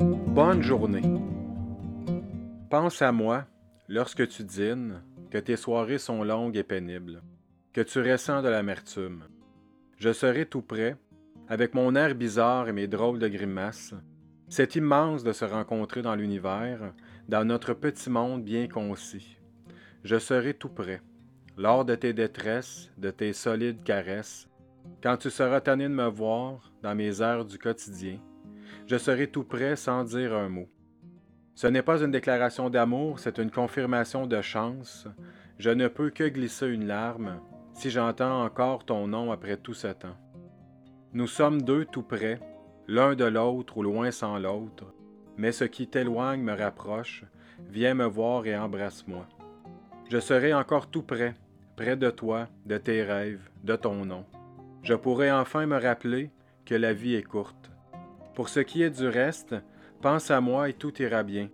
[0.00, 1.02] Bonne journée.
[2.70, 3.44] Pense à moi
[3.86, 7.22] lorsque tu dînes, que tes soirées sont longues et pénibles,
[7.74, 9.24] que tu ressens de l'amertume.
[9.98, 10.96] Je serai tout près,
[11.48, 13.94] avec mon air bizarre et mes drôles de grimaces.
[14.48, 16.94] C'est immense de se rencontrer dans l'univers,
[17.28, 19.36] dans notre petit monde bien concis.
[20.02, 21.02] Je serai tout près,
[21.58, 24.48] lors de tes détresses, de tes solides caresses,
[25.02, 28.18] quand tu seras tanné de me voir dans mes heures du quotidien.
[28.86, 30.68] Je serai tout près sans dire un mot.
[31.54, 35.06] Ce n'est pas une déclaration d'amour, c'est une confirmation de chance.
[35.58, 37.40] Je ne peux que glisser une larme
[37.74, 40.16] si j'entends encore ton nom après tout ce temps.
[41.12, 42.40] Nous sommes deux tout près,
[42.88, 44.92] l'un de l'autre ou loin sans l'autre,
[45.36, 47.24] mais ce qui t'éloigne me rapproche,
[47.68, 49.26] viens me voir et embrasse-moi.
[50.10, 51.34] Je serai encore tout près,
[51.76, 54.24] près de toi, de tes rêves, de ton nom.
[54.82, 56.30] Je pourrai enfin me rappeler
[56.64, 57.69] que la vie est courte.
[58.34, 59.54] Pour ce qui est du reste,
[60.00, 61.50] Pense à moi et tout ira bien.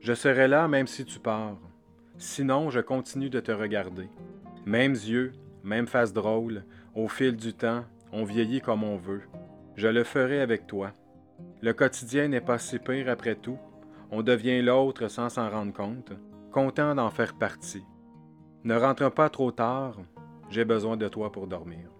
[0.00, 1.56] Je serai là même si tu pars.
[2.18, 4.10] Sinon, je continue de te regarder.
[4.66, 5.32] Mêmes yeux,
[5.64, 9.22] même face drôle, au fil du temps, on vieillit comme on veut.
[9.76, 10.92] Je le ferai avec toi.
[11.62, 13.58] Le quotidien n'est pas si pire après tout.
[14.10, 16.12] On devient l'autre sans s'en rendre compte,
[16.52, 17.84] content d'en faire partie.
[18.64, 19.96] Ne rentre pas trop tard,
[20.50, 21.95] j'ai besoin de toi pour dormir.